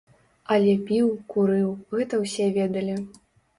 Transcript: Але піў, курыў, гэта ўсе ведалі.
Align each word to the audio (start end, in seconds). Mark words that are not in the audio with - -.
Але 0.55 0.73
піў, 0.87 1.11
курыў, 1.35 1.69
гэта 2.01 2.23
ўсе 2.25 2.51
ведалі. 2.59 2.99